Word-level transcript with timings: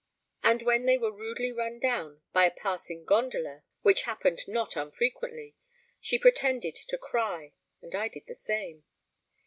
And 0.41 0.63
when 0.63 0.87
they 0.87 0.97
were 0.97 1.15
rudely 1.15 1.51
run 1.51 1.77
down 1.77 2.23
by 2.33 2.45
a 2.45 2.49
passing 2.49 3.05
gondola 3.05 3.61
(which 3.83 4.01
happened 4.01 4.41
not 4.47 4.75
unfrequently) 4.75 5.53
she 5.99 6.17
pretended 6.17 6.73
to 6.73 6.97
cry, 6.97 7.53
and 7.83 7.93
I 7.93 8.07
did 8.07 8.25
the 8.25 8.33
same. 8.35 8.83